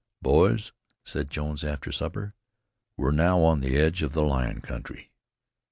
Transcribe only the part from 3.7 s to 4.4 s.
edge of the